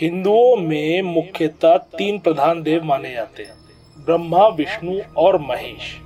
[0.00, 3.52] हिंदुओं में मुख्यतः तीन प्रधान देव माने जाते हैं,
[4.06, 5.96] ब्रह्मा, विष्णु और महेश।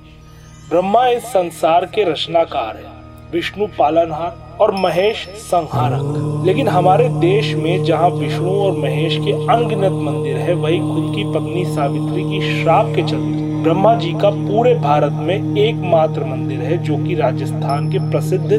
[0.71, 2.93] ब्रह्मा इस संसार के रचनाकार है,
[3.33, 9.93] विष्णु पालनहार और महेश संहारक। लेकिन हमारे देश में जहाँ विष्णु और महेश के अनगिनत
[9.93, 14.75] मंदिर है, वही खुद की पत्नी सावित्री की श्राप के चलते ब्रह्मा जी का पूरे
[14.75, 18.51] भारत में एकमात्र मंदिर है, जो कि राजस्थान के प्रसिद्ध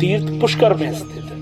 [0.00, 1.37] तीर्थ पुष्कर में स्थित है।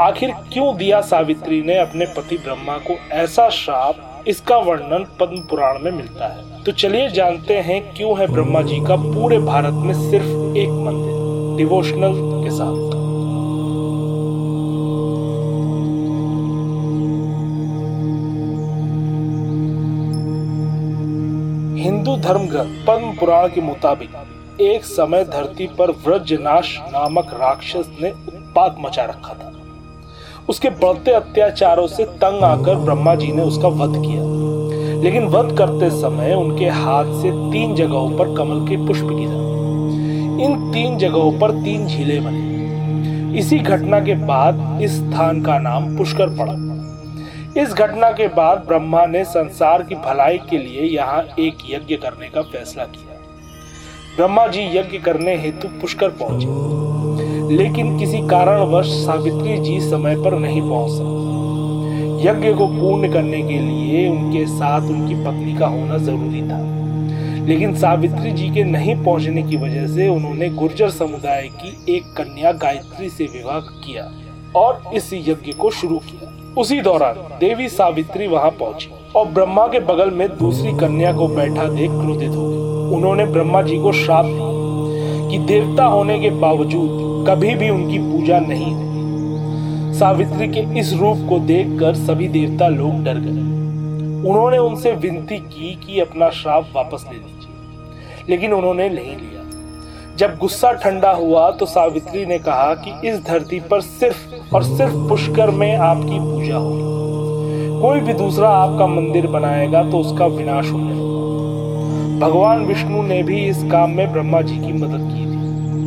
[0.00, 5.78] आखिर क्यों दिया सावित्री ने अपने पति ब्रह्मा को ऐसा श्राप इसका वर्णन पद्म पुराण
[5.82, 6.64] में मिलता है?
[6.64, 11.56] तो चलिए जानते हैं क्यों है ब्रह्मा जी का पूरे भारत में सिर्फ़ एक मंदिर
[11.56, 12.12] डिवोशनल
[12.44, 12.94] के साथ।
[21.80, 24.10] हिंदू धर्म ग्रंथ पद्म पुराण के मुताबिक,
[24.60, 29.52] एक समय धरती पर व्रजनाश नामक राक्षस ने उत्पात मचा रखा था।
[30.48, 34.46] उसके बढ़ते अत्याचारों से तंग आकर ब्रह्मा जी ने उसका वध किया।
[35.02, 39.56] लेकिन वध करते समय उनके हाथ से तीन जगहों पर कमल के पुष्प गिरा।
[40.44, 45.96] इन तीन जगहों पर तीन झीलें बनी। इसी घटना के बाद इस स्थान का नाम
[45.96, 46.76] पुष्कर पड़ा।
[47.62, 52.28] इस घटना के बाद ब्रह्मा ने संसार की भलाई के लिए यहाँ एक यज्ञ करने
[52.28, 53.16] का फैसला किया।
[54.16, 56.85] ब्रह्मा जी यज्ञ करने हेतु पुष्कर पहुँचे।
[57.50, 63.58] लेकिन किसी कारणवश सावित्री जी समय पर नहीं पहुँच सकी। यज्ञ को पूर्ण करने के
[63.58, 66.64] लिए उनके साथ उनकी पत्नी का होना ज़रूरी था।
[67.46, 72.52] लेकिन सावित्री जी के नहीं पहुँचने की वजह से उन्होंने गुर्जर समुदाय की एक कन्या
[72.52, 74.10] गायत्री से विवाह किया
[74.60, 79.80] और इस यज्ञ को शुरू किया। उसी दौरान देवी सावित्री वहाँ पहुँची और ब्रह्मा के
[79.80, 82.44] बगल में दूसरी कन्या को बैठा देख क्रोधित हो
[82.96, 88.38] उन्होंने ब्रह्मा जी को श्राप दिया कि देवता होने के बावजूद कभी भी उनकी पूजा
[88.40, 93.44] नहीं हुई। सावित्री के इस रूप को देखकर सभी देवता लोग डर गए।
[94.30, 99.42] उन्होंने उनसे विनती की कि अपना श्राप वापस ले लीजिए, लेकिन उन्होंने नहीं लिया।
[100.16, 104.94] जब गुस्सा ठंडा हुआ तो सावित्री ने कहा कि इस धरती पर सिर्फ़ और सिर्फ़
[105.08, 110.78] पुष्कर में आपकी पूजा होगी। कोई भी दूसरा आपका मंदिर बनाएगा तो उसका विनाश हो
[112.20, 115.35] भगवान विष्णु ने भी इस काम में ब्रह्मा जी की मदद की थी।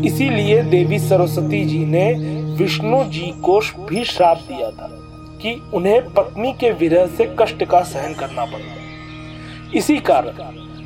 [0.06, 2.14] इसीलिए देवी सरस्वती जी ने
[2.58, 4.90] विष्णु जी को भी श्राप दिया था
[5.42, 10.32] कि उन्हें पत्नी के विरह से कष्ट का सहन करना पड़ेगा इसी कारण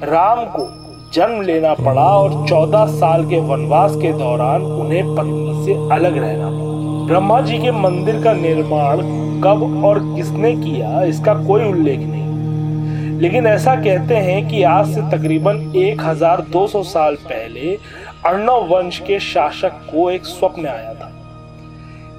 [0.03, 0.67] राम को
[1.13, 6.49] जन्म लेना पड़ा और चौदह साल के वनवास के दौरान उन्हें पत्नी से अलग रहना
[6.49, 9.01] पड़ा। ब्रह्मा जी के मंदिर का निर्माण
[9.41, 15.01] कब और किसने किया, इसका कोई उल्लेख नहीं। लेकिन ऐसा कहते हैं कि आज से
[15.01, 17.77] तकरीबन 1200 साल पहले
[18.25, 21.11] अर्णव वंश के शासक को एक स्वप्न आया था।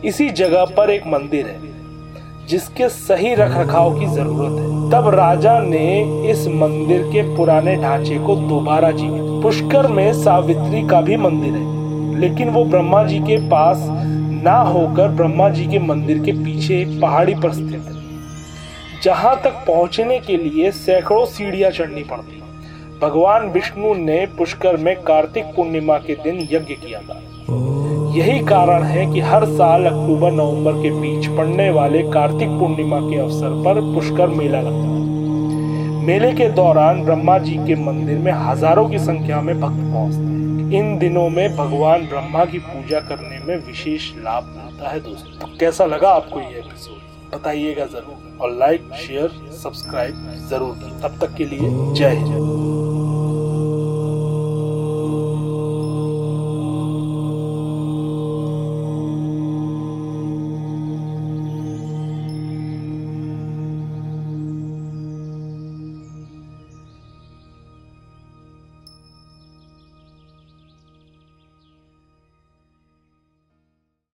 [0.05, 1.73] इसी जगह पर एक मंदिर है,
[2.49, 5.87] जिसके सही रख रखाव की ज़रूरत है। तब राजा ने
[6.31, 12.21] इस मंदिर के पुराने ढांचे को दोबारा जीवित पुष्कर में सावित्री का भी मंदिर है,
[12.21, 13.87] लेकिन वो ब्रह्मा जी के पास
[14.45, 18.03] ना होकर ब्रह्मा जी के मंदिर के पीछे एक पहाड़ी पर स्थित है,
[19.03, 22.43] जहाँ तक पहुँचने के लिए सैकड़ों सीढ़ियाँ चढ़नी पड़ती।
[23.01, 27.21] भगवान विष्णु ने पुष्कर में कार्तिक पूर्णिमा के दिन यज्ञ किया था।
[28.17, 33.19] यही कारण है कि हर साल अक्टूबर, नवंबर के बीच पड़ने वाले कार्तिक पूर्णिमा के
[33.19, 38.89] अवसर पर पुष्कर मेला लगता है। मेले के दौरान ब्रह्मा जी के मंदिर में हज़ारों
[38.89, 43.57] की संख्या में भक्त पहुँचते हैं। इन दिनों में भगवान ब्रह्मा की पूजा करने में
[43.67, 48.91] विशेष लाभ मिलता है दोस्तों। तो कैसा लगा आपको ये एपिसोड बताइएगा ज़रूर। और लाइक
[48.97, 49.29] शेयर
[49.63, 50.15] सब्सक्राइब
[50.51, 52.84] ज़रूर तब तक के लिए जय हिंद।